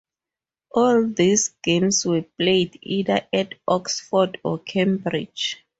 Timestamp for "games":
1.63-2.07